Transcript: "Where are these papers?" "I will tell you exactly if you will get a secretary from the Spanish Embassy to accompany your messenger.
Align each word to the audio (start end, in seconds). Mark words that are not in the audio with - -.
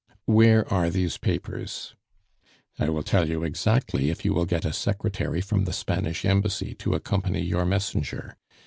"Where 0.25 0.67
are 0.73 0.89
these 0.89 1.19
papers?" 1.19 1.93
"I 2.79 2.89
will 2.89 3.03
tell 3.03 3.29
you 3.29 3.43
exactly 3.43 4.09
if 4.09 4.25
you 4.25 4.33
will 4.33 4.45
get 4.47 4.65
a 4.65 4.73
secretary 4.73 5.41
from 5.41 5.65
the 5.65 5.73
Spanish 5.73 6.25
Embassy 6.25 6.73
to 6.79 6.95
accompany 6.95 7.43
your 7.43 7.65
messenger. 7.67 8.35